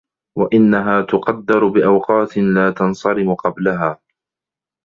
وَأَنَّهَا 0.37 1.01
تُقَدَّرُ 1.01 1.67
بِأَوْقَاتٍ 1.67 2.37
لَا 2.37 2.71
تَنْصَرِمُ 2.71 3.33
قَبْلَهَا 3.33 3.99